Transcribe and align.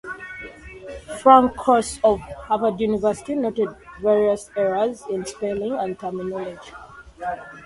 Frank 1.19 1.55
Cross 1.57 1.99
of 2.03 2.21
Harvard 2.21 2.81
University 2.81 3.35
noted 3.35 3.69
various 4.01 4.49
errors 4.57 5.03
in 5.11 5.23
spelling 5.25 5.73
and 5.73 5.99
terminology. 5.99 6.71